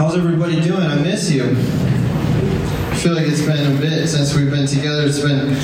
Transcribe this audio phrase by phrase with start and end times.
[0.00, 0.80] How's everybody doing?
[0.80, 1.44] I miss you.
[1.44, 5.02] I feel like it's been a bit since we've been together.
[5.04, 5.54] It's been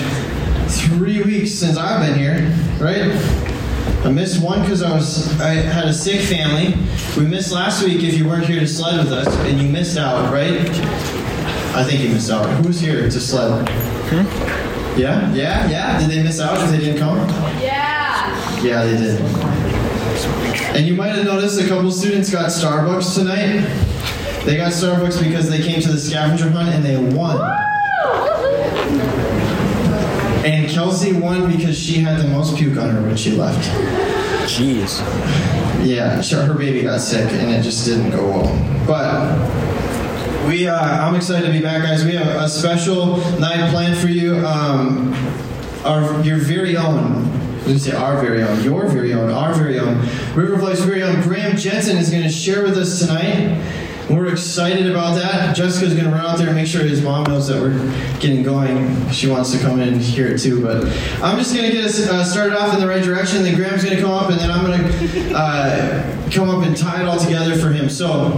[0.69, 3.11] three weeks since I've been here, right?
[4.05, 6.75] I missed one because I was I had a sick family.
[7.17, 9.97] We missed last week if you weren't here to sled with us, and you missed
[9.97, 10.61] out, right?
[11.75, 12.45] I think you missed out.
[12.61, 13.67] Who was here to sled?
[13.71, 15.01] Hmm?
[15.01, 15.99] Yeah, yeah, yeah.
[15.99, 17.17] Did they miss out because they didn't come?
[17.59, 18.63] Yeah.
[18.63, 19.21] Yeah, they did.
[20.77, 23.86] And you might have noticed a couple students got Starbucks tonight.
[24.47, 27.41] They got Starbucks because they came to the scavenger hunt and they won.
[30.47, 33.69] And Kelsey won because she had the most puke on her when she left.
[34.49, 35.01] Jeez.
[35.85, 38.87] Yeah, sure, her baby got sick and it just didn't go well.
[38.87, 42.05] But we, uh, I'm excited to be back, guys.
[42.05, 44.37] We have a special night planned for you.
[44.47, 45.13] Um,
[45.85, 47.27] our, your very own.
[47.67, 49.99] I gonna say our very own, your very own, our very own,
[50.37, 53.61] River Life's very own Graham Jenson is going to share with us tonight.
[54.09, 55.57] We're excited about that.
[55.57, 57.77] Jessica's going to run out there and make sure his mom knows that we're
[58.21, 59.11] getting going.
[59.11, 60.63] She wants to come in and hear it too.
[60.63, 60.85] But
[61.21, 63.43] I'm just going to get us uh, started off in the right direction.
[63.43, 66.77] Then Graham's going to come up, and then I'm going to uh, come up and
[66.77, 67.91] tie it all together for him.
[67.91, 68.31] So,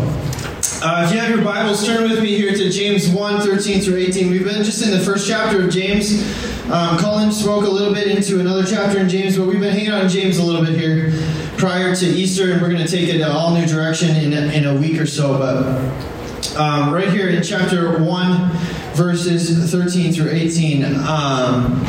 [0.81, 3.98] uh, if you have your Bibles, turn with me here to James 1 13 through
[3.98, 4.31] 18.
[4.31, 6.23] We've been just in the first chapter of James.
[6.71, 9.93] Um, Colin spoke a little bit into another chapter in James, but we've been hanging
[9.93, 11.12] in James a little bit here
[11.59, 14.53] prior to Easter, and we're going to take it a all new direction in a,
[14.53, 15.39] in a week or so.
[15.39, 18.50] But um, right here in chapter 1,
[18.95, 21.84] verses 13 through 18, um,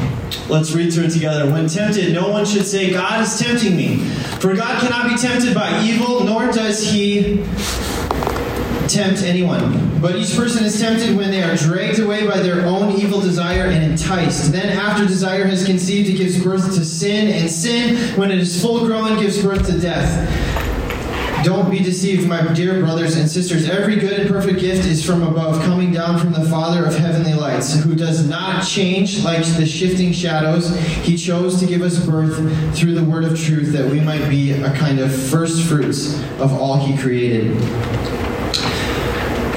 [0.49, 1.49] let's read through it together.
[1.51, 3.97] When tempted, no one should say, God is tempting me.
[4.39, 7.43] For God cannot be tempted by evil, nor does he
[8.89, 9.99] tempt anyone.
[10.01, 13.65] But each person is tempted when they are dragged away by their own evil desire
[13.65, 14.51] and enticed.
[14.51, 18.61] Then, after desire has conceived, it gives birth to sin, and sin, when it is
[18.61, 20.65] full grown, gives birth to death.
[21.43, 23.69] Don't be deceived, my dear brothers and sisters.
[23.69, 27.33] Every good and perfect gift is from above, coming down from the Father of heavenly
[27.33, 30.77] lights, who does not change like the shifting shadows.
[31.03, 32.35] He chose to give us birth
[32.77, 36.51] through the word of truth, that we might be a kind of first fruits of
[36.51, 37.57] all He created.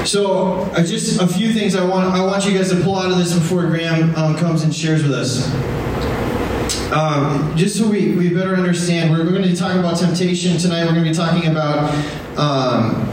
[0.05, 3.09] So, uh, just a few things I want I want you guys to pull out
[3.09, 5.49] of this before Graham um, comes and shares with us.
[6.91, 10.57] Um, just so we, we better understand, we're, we're going to be talking about temptation
[10.57, 10.85] tonight.
[10.85, 11.89] We're going to be talking about
[12.37, 13.05] um,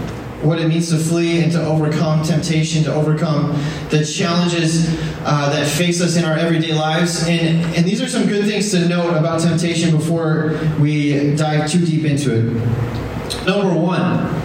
[0.42, 3.52] what it means to flee and to overcome temptation, to overcome
[3.88, 4.86] the challenges
[5.20, 7.26] uh, that face us in our everyday lives.
[7.26, 11.84] And, and these are some good things to note about temptation before we dive too
[11.84, 13.46] deep into it.
[13.46, 14.39] Number one,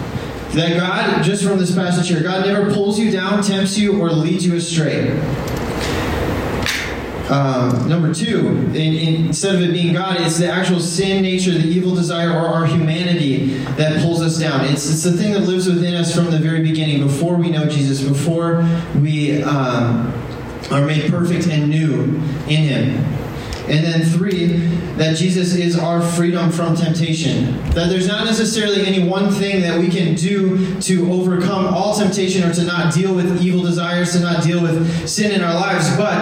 [0.56, 4.10] that God, just from this passage here, God never pulls you down, tempts you, or
[4.10, 5.10] leads you astray.
[7.28, 11.50] Um, number two, in, in, instead of it being God, it's the actual sin nature,
[11.50, 14.64] the evil desire, or our humanity that pulls us down.
[14.64, 17.66] It's, it's the thing that lives within us from the very beginning, before we know
[17.68, 20.12] Jesus, before we um,
[20.70, 22.04] are made perfect and new
[22.48, 23.25] in Him.
[23.68, 24.58] And then three,
[24.96, 27.56] that Jesus is our freedom from temptation.
[27.70, 32.48] That there's not necessarily any one thing that we can do to overcome all temptation
[32.48, 35.88] or to not deal with evil desires, to not deal with sin in our lives,
[35.96, 36.14] but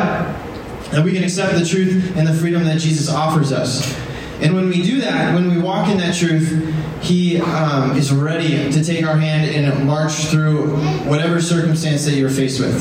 [0.90, 3.94] that we can accept the truth and the freedom that Jesus offers us.
[4.40, 8.72] And when we do that, when we walk in that truth, He um, is ready
[8.72, 10.76] to take our hand and march through
[11.08, 12.78] whatever circumstance that you're faced with.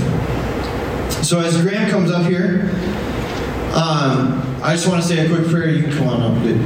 [1.23, 2.71] So as Graham comes up here,
[3.73, 5.69] um, I just want to say a quick prayer.
[5.69, 6.57] You can come on up, dude.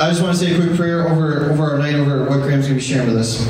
[0.00, 2.66] I just want to say a quick prayer over over our night, over what Graham's
[2.66, 3.46] going to be sharing with us.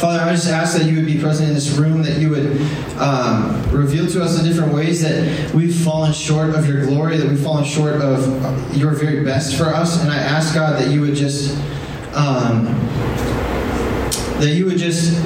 [0.00, 2.60] Father, I just ask that you would be present in this room, that you would
[2.98, 7.28] um, reveal to us the different ways that we've fallen short of your glory, that
[7.28, 10.02] we've fallen short of your very best for us.
[10.02, 11.56] And I ask, God, that you would just,
[12.14, 12.64] um,
[14.40, 15.22] that you would just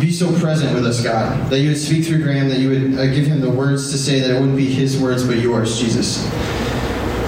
[0.00, 1.50] be so present with us, God.
[1.50, 3.98] That you would speak through Graham, that you would uh, give him the words to
[3.98, 6.24] say, that it wouldn't be his words, but yours, Jesus.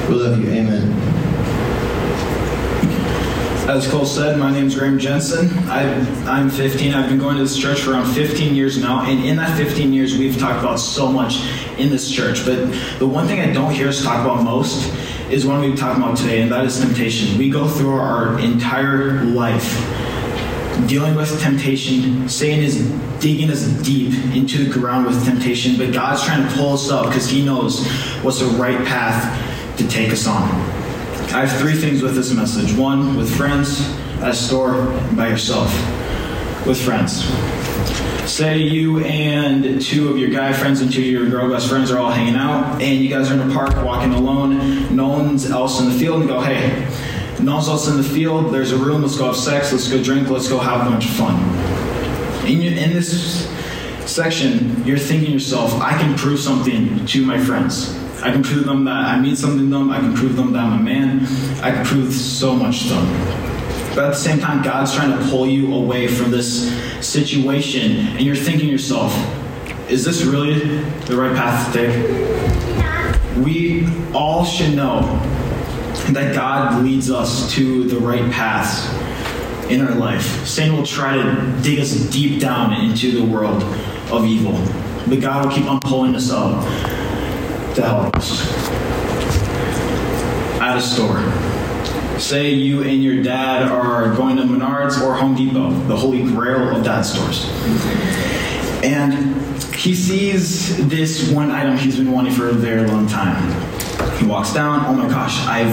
[0.08, 0.50] We love you.
[0.50, 0.92] Amen.
[3.68, 5.50] As Cole said, my name is Graham Jenson.
[5.68, 6.94] i am 15.
[6.94, 9.92] I've been going to this church for around 15 years now, and in that 15
[9.92, 11.46] years, we've talked about so much
[11.78, 12.46] in this church.
[12.46, 14.90] But the one thing I don't hear us talk about most
[15.30, 17.36] is one we've talked about today, and that is temptation.
[17.36, 20.07] We go through our entire life
[20.86, 22.28] dealing with temptation.
[22.28, 22.90] Satan is
[23.20, 27.06] digging us deep into the ground with temptation, but God's trying to pull us up
[27.06, 27.86] because He knows
[28.22, 30.42] what's the right path to take us on.
[31.30, 33.80] I have three things with this message one, with friends,
[34.20, 35.70] at a store, by yourself.
[36.66, 37.24] With friends.
[38.30, 41.90] Say you and two of your guy friends and two of your girl best friends
[41.90, 45.50] are all hanging out, and you guys are in a park walking alone, no one's
[45.50, 46.86] else in the field, and go, hey,
[47.46, 48.52] Else in the field.
[48.52, 49.02] There's a room.
[49.02, 49.72] Let's go have sex.
[49.72, 50.28] Let's go drink.
[50.28, 51.36] Let's go have a bunch of fun.
[52.46, 53.48] In, your, in this
[54.06, 57.96] section, you're thinking yourself, I can prove something to my friends.
[58.22, 59.90] I can prove them that I mean something to them.
[59.90, 61.24] I can prove them that I'm a man.
[61.62, 63.06] I can prove so much to them.
[63.94, 66.72] But at the same time, God's trying to pull you away from this
[67.06, 69.12] situation, and you're thinking yourself,
[69.88, 73.44] is this really the right path to take?
[73.44, 75.00] We all should know
[76.14, 78.88] that God leads us to the right paths
[79.70, 80.46] in our life.
[80.46, 83.62] Satan will try to dig us deep down into the world
[84.10, 84.52] of evil,
[85.06, 86.64] but God will keep on pulling us up
[87.74, 88.58] to help us.
[90.60, 91.22] At a store.
[92.18, 96.76] Say you and your dad are going to Menards or Home Depot, the holy grail
[96.76, 97.48] of dad stores.
[98.82, 99.36] And
[99.74, 103.67] he sees this one item he's been wanting for a very long time.
[104.18, 105.72] He walks down, oh my gosh, I've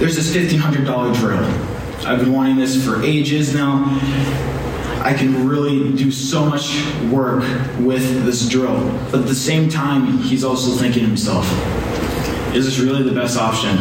[0.00, 1.44] there's this $1,500 drill.
[2.06, 3.84] I've been wanting this for ages now.
[5.02, 7.42] I can really do so much work
[7.78, 8.90] with this drill.
[9.10, 11.46] But at the same time, he's also thinking to himself,
[12.54, 13.78] is this really the best option?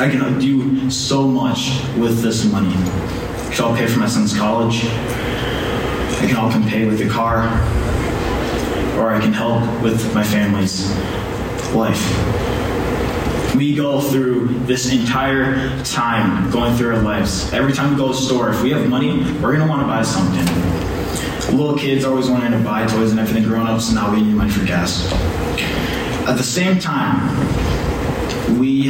[0.00, 2.74] I can do so much with this money.
[2.74, 4.84] I can help pay for my son's college.
[4.84, 7.42] I can help him pay with the car.
[8.98, 10.90] Or I can help with my family's
[11.74, 13.54] life.
[13.56, 17.52] We go through this entire time going through our lives.
[17.52, 19.82] Every time we go to a store, if we have money, we're going to want
[19.82, 20.46] to buy something.
[21.56, 23.44] Little kids always wanting to buy toys and everything.
[23.44, 25.10] Grown ups now we need money for gas.
[26.28, 27.18] At the same time,
[28.58, 28.88] we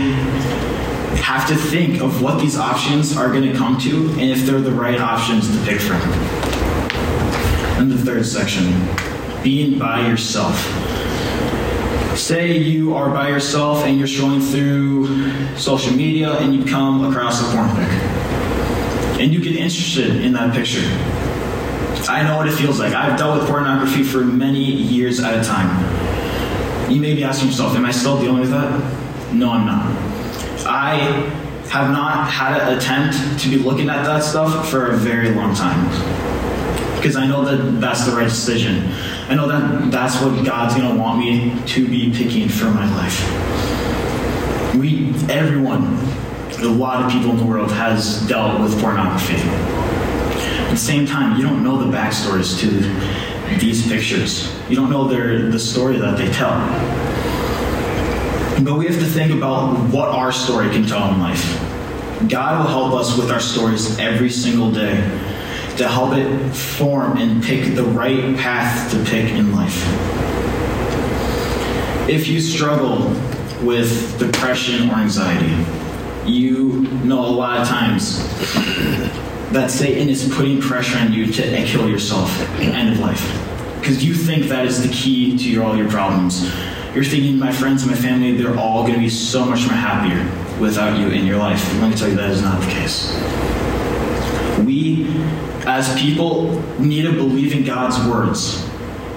[1.19, 4.61] have to think of what these options are going to come to and if they're
[4.61, 6.01] the right options to pick from.
[7.79, 8.73] And the third section
[9.43, 10.57] being by yourself.
[12.19, 17.41] Say you are by yourself and you're scrolling through social media and you come across
[17.41, 17.89] a porn pic.
[19.21, 20.83] And you get interested in that picture.
[22.11, 22.93] I know what it feels like.
[22.93, 26.91] I've dealt with pornography for many years at a time.
[26.91, 29.33] You may be asking yourself, am I still dealing with that?
[29.33, 29.87] No, I'm not.
[30.67, 30.97] I
[31.71, 35.55] have not had an attempt to be looking at that stuff for a very long
[35.55, 36.38] time.
[36.99, 38.89] Because I know that that's the right decision.
[39.29, 42.93] I know that that's what God's going to want me to be picking for my
[42.97, 44.75] life.
[44.75, 45.97] We, everyone,
[46.61, 49.37] a lot of people in the world has dealt with pornography.
[49.37, 54.53] At the same time, you don't know the backstories to these pictures.
[54.69, 56.59] You don't know their, the story that they tell.
[58.65, 61.59] But we have to think about what our story can tell in life.
[62.29, 64.97] God will help us with our stories every single day
[65.79, 69.85] to help it form and pick the right path to pick in life.
[72.09, 73.11] If you struggle
[73.63, 75.65] with depression or anxiety,
[76.27, 78.19] you know a lot of times
[79.53, 82.29] that Satan is putting pressure on you to kill yourself
[82.61, 83.23] end of life.
[83.79, 86.53] Because you think that is the key to your, all your problems.
[86.95, 89.75] You're thinking, my friends and my family, they're all going to be so much more
[89.75, 90.25] happier
[90.61, 91.65] without you in your life.
[91.73, 93.58] I'm going to tell you that is not the case.
[95.67, 98.69] As people, need to believe in God's words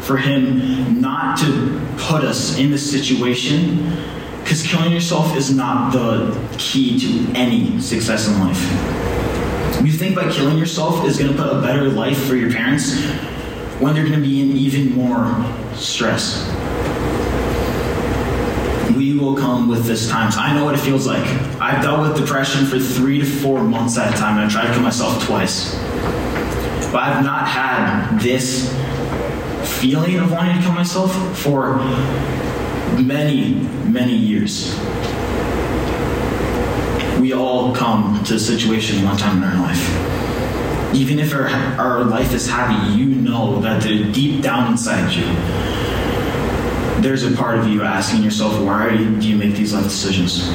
[0.02, 3.96] for Him not to put us in this situation,
[4.44, 8.62] because killing yourself is not the key to any success in life.
[9.86, 13.00] You think by killing yourself is going to put a better life for your parents
[13.80, 15.34] when they're going to be in even more
[15.74, 16.48] stress.
[18.96, 20.36] We will come with this times.
[20.38, 21.26] I know what it feels like.
[21.60, 24.68] I've dealt with depression for three to four months at a time, and I tried
[24.68, 25.76] to kill myself twice.
[26.92, 28.70] But I've not had this
[29.80, 31.78] feeling of wanting to kill myself for
[33.00, 33.54] many,
[33.86, 34.78] many years.
[37.20, 40.94] We all come to a situation one time in our life.
[40.94, 41.48] Even if our,
[41.80, 45.26] our life is happy, you know that deep down inside you,
[47.02, 50.50] there's a part of you asking yourself, why do you make these life decisions?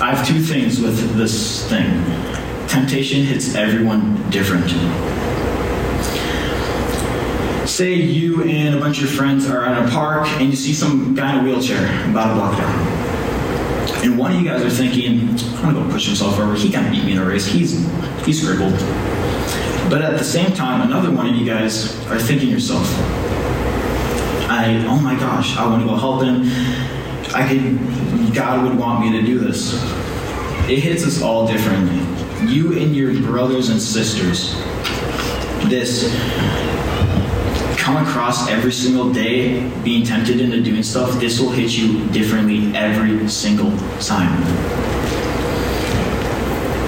[0.00, 1.90] I have two things with this thing.
[2.74, 4.68] Temptation hits everyone different.
[7.68, 10.72] Say you and a bunch of your friends are at a park and you see
[10.74, 14.04] some guy in a wheelchair about a block down.
[14.04, 16.56] And one of you guys are thinking, I'm gonna go push himself over.
[16.56, 17.46] He can't beat me in a race.
[17.46, 17.86] He's
[18.26, 18.72] he's scribbled.
[19.88, 22.88] But at the same time, another one of you guys are thinking yourself,
[24.50, 26.42] I oh my gosh, I want to go help him.
[27.32, 29.74] I could God would want me to do this.
[30.68, 32.23] It hits us all differently.
[32.48, 34.54] You and your brothers and sisters,
[35.68, 36.12] this
[37.78, 42.74] come across every single day being tempted into doing stuff, this will hit you differently
[42.76, 44.42] every single time.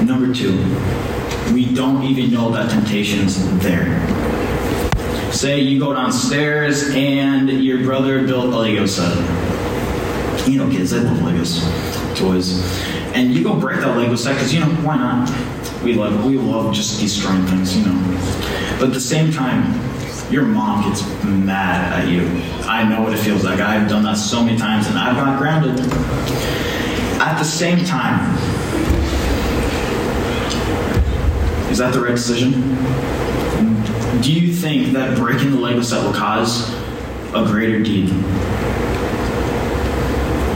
[0.06, 0.56] Number two,
[1.52, 4.00] we don't even know that temptation's there.
[5.32, 9.14] Say you go downstairs and your brother built a Lego set.
[10.48, 12.62] You know, kids, I love Legos, toys.
[13.16, 15.82] And you go break that Lego set because, you know, why not?
[15.82, 18.76] We love, we love just destroying things, you know.
[18.78, 19.80] But at the same time,
[20.30, 22.26] your mom gets mad at you.
[22.68, 23.58] I know what it feels like.
[23.58, 25.80] I've done that so many times and I've got grounded.
[27.18, 28.36] At the same time,
[31.70, 32.52] is that the right decision?
[34.20, 36.70] Do you think that breaking the Lego set will cause
[37.32, 38.10] a greater deed?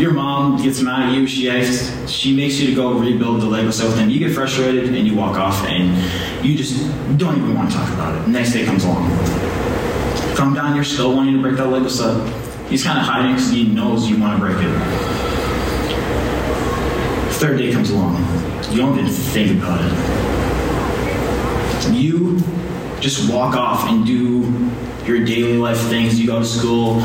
[0.00, 1.26] Your mom gets mad at you.
[1.26, 4.08] She asks, she makes you to go rebuild the Lego set with them.
[4.08, 5.94] You get frustrated and you walk off, and
[6.42, 6.78] you just
[7.18, 8.26] don't even want to talk about it.
[8.26, 9.10] Next day comes along.
[10.36, 12.16] Come down, you're still wanting to break that Lego set.
[12.70, 14.72] He's kind of hiding because he knows you want to break it.
[17.34, 18.16] Third day comes along.
[18.70, 19.92] You don't even think about it.
[21.92, 22.38] You
[23.00, 24.70] just walk off and do
[25.04, 26.18] your daily life things.
[26.18, 27.02] You go to school,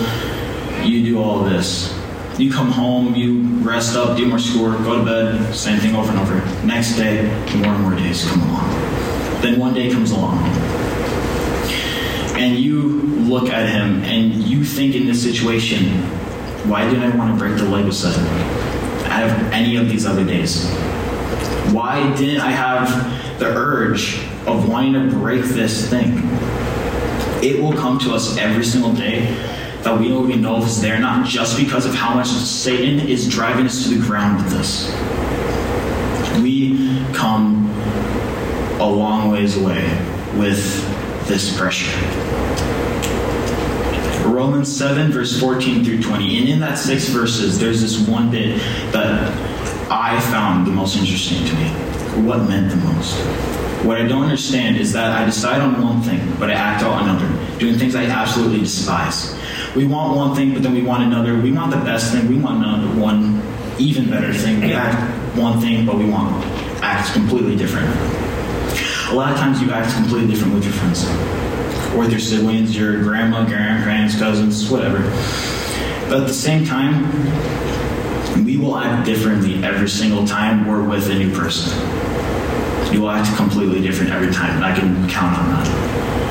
[0.82, 1.94] you do all of this.
[2.38, 6.12] You come home, you rest up, do more schoolwork, go to bed, same thing over
[6.12, 6.66] and over.
[6.66, 7.24] Next day,
[7.56, 8.70] more and more days come along.
[9.42, 10.40] Then one day comes along.
[12.36, 12.82] And you
[13.24, 15.86] look at him and you think in this situation,
[16.68, 18.18] why did I want to break the Lego set
[19.06, 20.70] out of any of these other days?
[21.72, 26.18] Why didn't I have the urge of wanting to break this thing?
[27.42, 29.22] It will come to us every single day
[29.86, 33.68] that we don't know if there, not just because of how much Satan is driving
[33.68, 34.92] us to the ground with this.
[36.42, 37.70] We come
[38.80, 39.84] a long ways away
[40.38, 41.96] with this pressure.
[44.28, 46.40] Romans 7, verse 14 through 20.
[46.40, 48.60] And in that six verses, there's this one bit
[48.92, 49.32] that
[49.92, 51.70] I found the most interesting to me.
[52.28, 53.16] What meant the most?
[53.86, 57.04] What I don't understand is that I decide on one thing, but I act out
[57.04, 57.28] another,
[57.60, 59.36] doing things I absolutely despise.
[59.76, 61.38] We want one thing, but then we want another.
[61.38, 62.30] We want the best thing.
[62.30, 63.42] We want another one
[63.78, 64.62] even better thing.
[64.62, 66.46] We act one thing, but we want
[66.82, 67.90] act completely different.
[69.10, 71.04] A lot of times you act completely different with your friends,
[71.94, 75.00] or with your siblings, your grandma, grandparents, cousins, whatever.
[76.08, 77.04] But at the same time,
[78.46, 81.78] we will act differently every single time we're with a new person.
[82.94, 86.25] You will act completely different every time, I can count on that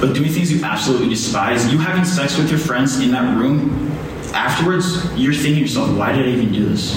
[0.00, 3.90] but doing things you absolutely despise, you having sex with your friends in that room,
[4.34, 6.96] afterwards, you're thinking to yourself, why did I even do this?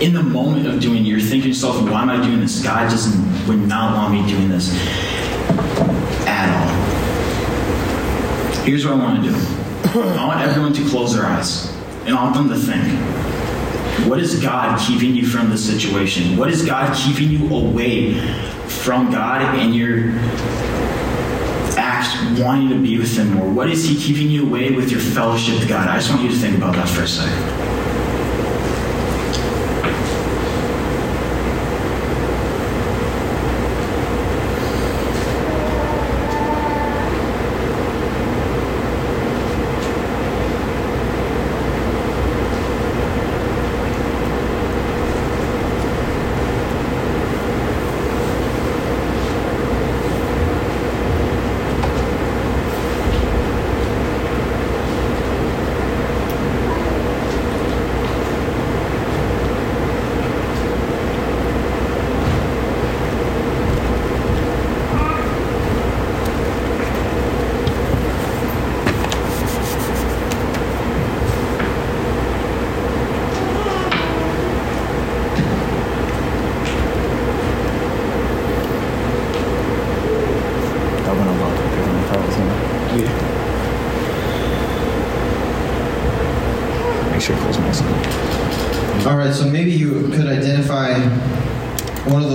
[0.00, 2.62] In the moment of doing it, you're thinking to yourself, why am I doing this?
[2.62, 4.74] God doesn't would not want me doing this
[6.26, 6.68] at all.
[8.64, 9.36] Here's what I want to do.
[10.00, 11.72] I want everyone to close their eyes.
[12.04, 12.82] And I want them to think.
[14.08, 16.36] What is God keeping you from this situation?
[16.36, 18.14] What is God keeping you away
[18.68, 20.10] from God and your
[21.78, 23.48] act wanting to be with Him more?
[23.48, 25.88] What is He keeping you away with your fellowship with God?
[25.88, 27.55] I just want you to think about that for a second.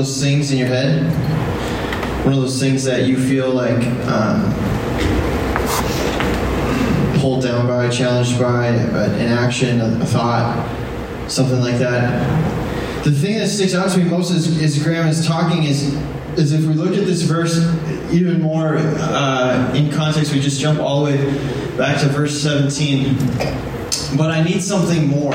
[0.02, 1.04] Those things in your head,
[2.26, 4.42] one of those things that you feel like um,
[7.20, 10.58] pulled down by, challenged by, an action, a, thought,
[11.30, 13.04] something like that.
[13.04, 15.94] The thing that sticks out to me most as Graham is talking is,
[16.36, 17.60] is if we look at this verse
[18.12, 23.71] even more uh, in context, we just jump all the way back to verse 17.
[24.18, 25.34] But I need something more.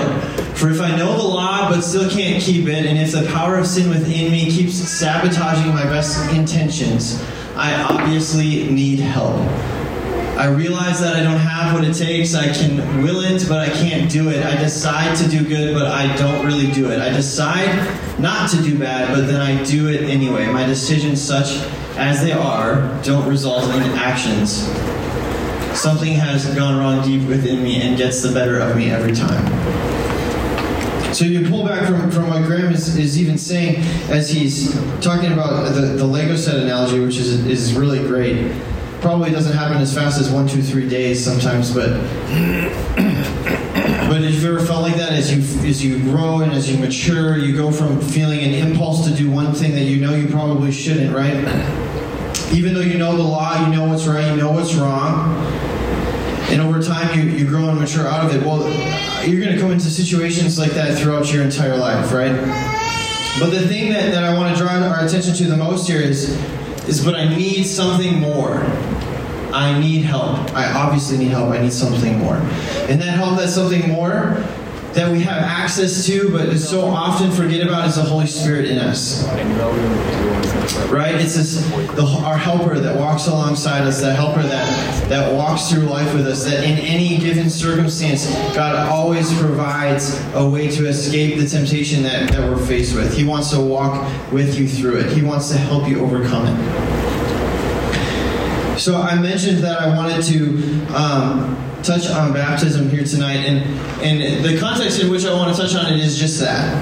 [0.55, 3.57] For if I know the law but still can't keep it, and if the power
[3.57, 7.23] of sin within me keeps sabotaging my best intentions,
[7.55, 9.37] I obviously need help.
[10.37, 12.35] I realize that I don't have what it takes.
[12.35, 14.45] I can will it, but I can't do it.
[14.45, 17.01] I decide to do good, but I don't really do it.
[17.01, 17.71] I decide
[18.21, 20.47] not to do bad, but then I do it anyway.
[20.47, 21.57] My decisions, such
[21.97, 24.69] as they are, don't result in actions.
[25.77, 29.45] Something has gone wrong deep within me and gets the better of me every time.
[31.15, 33.77] So you pull back from, from what Graham is, is even saying
[34.11, 38.53] as he's talking about the, the Lego set analogy, which is, is really great
[39.01, 41.91] probably doesn't happen as fast as one, two, three days sometimes, but
[44.09, 46.77] but if you ever felt like that, as you as you grow and as you
[46.79, 50.27] mature, you go from feeling an impulse to do one thing that you know you
[50.29, 51.37] probably shouldn't, right?
[52.53, 55.37] Even though you know the law, you know what's right, you know what's wrong,
[56.51, 58.45] and over time you, you grow and mature out of it.
[58.45, 58.63] Well,
[59.27, 62.35] you're going to come into situations like that throughout your entire life, right?
[63.39, 66.01] But the thing that, that I want to draw our attention to the most here
[66.01, 66.31] is
[66.89, 68.59] is but I need something more.
[69.53, 70.39] I need help.
[70.55, 71.51] I obviously need help.
[71.51, 72.37] I need something more.
[72.37, 74.37] And that help, that something more
[74.97, 78.79] that we have access to, but so often forget about is the Holy Spirit in
[78.79, 79.29] us.
[80.91, 81.15] Right?
[81.17, 81.61] It's this,
[81.95, 86.27] the, our helper that walks alongside us, that helper that, that walks through life with
[86.27, 92.03] us, that in any given circumstance, God always provides a way to escape the temptation
[92.03, 93.15] that, that we're faced with.
[93.15, 96.57] He wants to walk with you through it, He wants to help you overcome it.
[98.79, 100.59] So I mentioned that I wanted to
[100.95, 103.59] um, touch on baptism here tonight, and
[104.03, 106.75] and the context in which I want to touch on it is just that.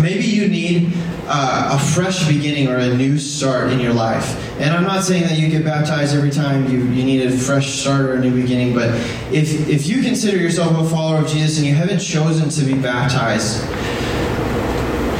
[0.00, 0.92] Maybe you need
[1.32, 4.36] uh, a fresh beginning or a new start in your life.
[4.58, 7.80] And I'm not saying that you get baptized every time you, you need a fresh
[7.80, 8.90] start or a new beginning, but
[9.32, 12.80] if, if you consider yourself a follower of Jesus and you haven't chosen to be
[12.80, 13.62] baptized,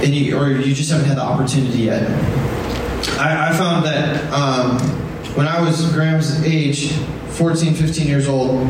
[0.02, 2.02] and you, or you just haven't had the opportunity yet,
[3.20, 4.78] I, I found that um,
[5.36, 6.92] when I was Graham's age,
[7.40, 8.68] 14, 15 years old,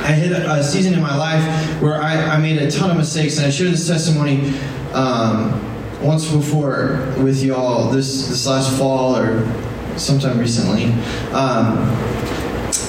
[0.00, 1.42] I hit a, season in my life
[1.80, 4.52] where I, I, made a ton of mistakes, and I shared this testimony
[4.92, 5.58] um,
[6.02, 9.42] once before with y'all this this last fall or
[9.96, 10.92] sometime recently.
[11.32, 11.78] Um,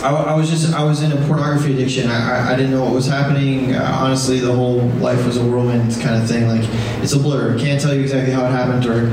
[0.04, 2.10] I, I, was just I was in a pornography addiction.
[2.10, 3.74] I, I, I didn't know what was happening.
[3.74, 6.48] Honestly, the whole life was a whirlwind kind of thing.
[6.50, 6.68] Like
[7.02, 7.58] it's a blur.
[7.58, 9.08] Can't tell you exactly how it happened or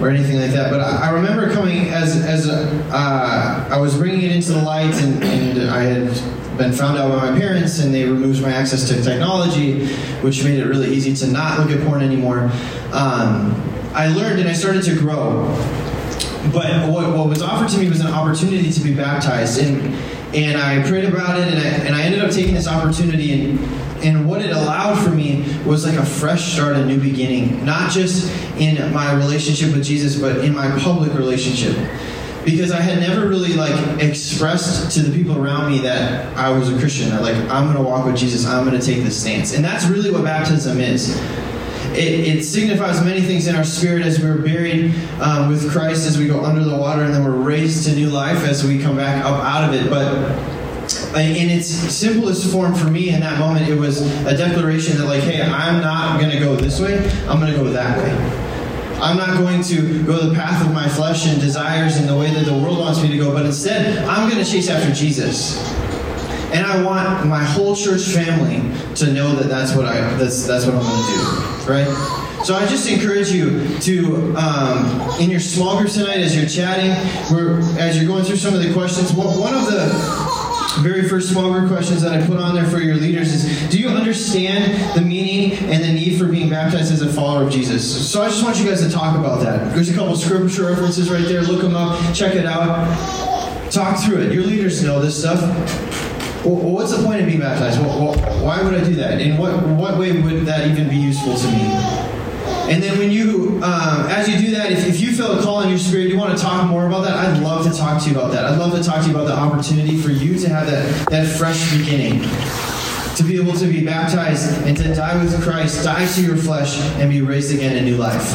[0.00, 0.70] or anything like that.
[0.70, 4.62] But I, I remember coming as as a, uh, I was bringing it into the
[4.62, 8.50] light, and, and, I had been found out by my parents, and they removed my
[8.50, 9.86] access to technology,
[10.22, 12.50] which made it really easy to not look at porn anymore.
[12.92, 13.60] Um,
[13.94, 15.46] I learned and I started to grow.
[16.52, 19.94] But what, what was offered to me was an opportunity to be baptized, and
[20.34, 23.58] and I prayed about it, and I, and I ended up taking this opportunity and
[24.04, 27.90] and what it allowed for me was like a fresh start, a new beginning, not
[27.90, 31.76] just in my relationship with Jesus, but in my public relationship.
[32.44, 36.70] Because I had never really like expressed to the people around me that I was
[36.70, 37.08] a Christian.
[37.08, 38.46] That like I'm to walk with Jesus.
[38.46, 41.18] I'm to take this stance, and that's really what baptism is.
[41.94, 46.18] It, it, signifies many things in our spirit as we're buried um, with Christ as
[46.18, 48.96] we go under the water, and then we're raised to new life as we come
[48.96, 49.88] back up out of it.
[49.88, 50.53] But
[51.16, 55.22] in its simplest form for me in that moment, it was a declaration that, like,
[55.22, 56.98] hey, I'm not going to go this way,
[57.28, 58.40] I'm going to go that way.
[59.00, 62.30] I'm not going to go the path of my flesh and desires in the way
[62.30, 65.58] that the world wants me to go, but instead, I'm going to chase after Jesus.
[66.52, 68.62] And I want my whole church family
[68.94, 72.44] to know that that's what I that's that's what I'm going to do, right?
[72.44, 76.90] So I just encourage you to, um, in your small groups tonight, as you're chatting,
[77.78, 80.33] as you're going through some of the questions, one of the
[80.80, 83.78] very first small group questions that I put on there for your leaders is Do
[83.78, 88.10] you understand the meaning and the need for being baptized as a follower of Jesus?
[88.10, 89.74] So I just want you guys to talk about that.
[89.74, 91.42] There's a couple scripture references right there.
[91.42, 94.32] Look them up, check it out, talk through it.
[94.32, 95.40] Your leaders know this stuff.
[96.44, 97.80] Well, what's the point of being baptized?
[97.80, 99.20] Well, why would I do that?
[99.20, 102.13] In what, what way would that even be useful to me?
[102.70, 105.60] And then when you, um, as you do that, if, if you feel a call
[105.60, 108.10] in your spirit, you want to talk more about that, I'd love to talk to
[108.10, 108.46] you about that.
[108.46, 111.26] I'd love to talk to you about the opportunity for you to have that, that
[111.36, 112.22] fresh beginning.
[113.16, 116.80] To be able to be baptized and to die with Christ, die to your flesh,
[116.96, 118.32] and be raised again in new life.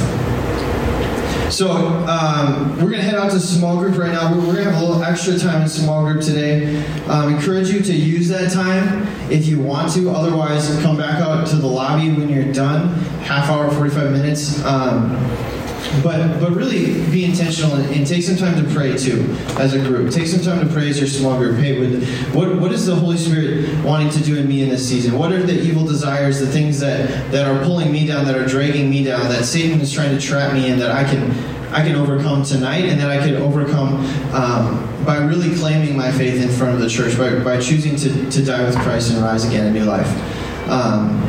[1.52, 4.32] So um, we're going to head out to small group right now.
[4.32, 6.86] We're, going to have a little extra time in small group today.
[7.06, 10.12] Um, encourage you to use that time if you want to.
[10.12, 12.90] Otherwise, come back out to the lobby when you're done.
[13.22, 14.64] Half hour, 45 minutes.
[14.64, 15.12] Um,
[16.04, 19.80] but but really be intentional and, and, take some time to pray too as a
[19.80, 20.12] group.
[20.12, 21.58] Take some time to pray as your small group.
[21.58, 22.00] Hey,
[22.32, 25.18] what what is the Holy Spirit wanting to do in me in this season?
[25.18, 28.46] What are the evil desires, the things that that are pulling me down, that are
[28.46, 31.32] dragging me down, that Satan is trying to trap me in, that I can
[31.72, 36.42] I can overcome tonight, and that I can overcome um, by really claiming my faith
[36.42, 39.46] in front of the church, by, by choosing to, to die with Christ and rise
[39.46, 40.08] again in new life.
[40.70, 41.20] Um,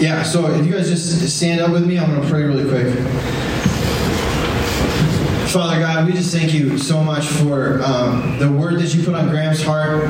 [0.00, 2.68] yeah, so if you guys just stand up with me, I'm going to pray really
[2.68, 2.94] quick.
[5.48, 9.14] Father God, we just thank you so much for um, the word that you put
[9.14, 10.02] on Graham's heart,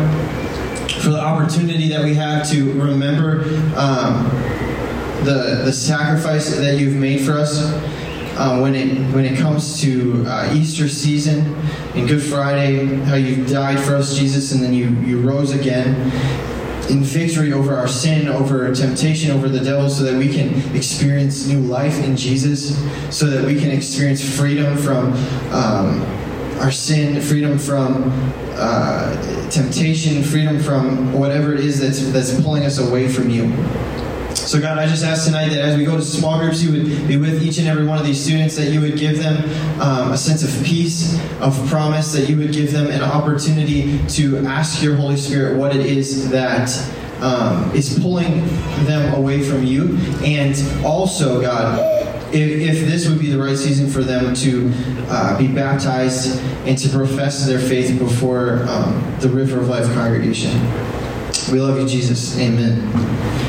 [1.01, 3.43] for the opportunity that we have to remember
[3.77, 4.25] um,
[5.25, 7.61] the, the sacrifice that you've made for us.
[8.41, 11.57] Uh, when it when it comes to uh, Easter season
[11.97, 16.13] and Good Friday, how you died for us, Jesus, and then you you rose again,
[16.89, 21.47] in victory over our sin, over temptation, over the devil, so that we can experience
[21.47, 22.79] new life in Jesus,
[23.15, 25.13] so that we can experience freedom from
[25.53, 26.03] um,
[26.61, 28.11] our sin, freedom from
[28.55, 33.45] uh, temptation, freedom from whatever it is that's, that's pulling us away from you.
[34.49, 37.07] So, God, I just ask tonight that as we go to small groups, you would
[37.07, 39.45] be with each and every one of these students, that you would give them
[39.79, 44.39] um, a sense of peace, of promise, that you would give them an opportunity to
[44.47, 46.71] ask your Holy Spirit what it is that
[47.21, 48.41] um, is pulling
[48.87, 49.99] them away from you.
[50.25, 51.79] And also, God,
[52.35, 54.73] if, if, this would be the right season for them to
[55.11, 60.59] uh, be baptized and to profess their faith before um, the River of Life congregation.
[61.53, 62.39] We love you, Jesus.
[62.39, 63.49] Amen.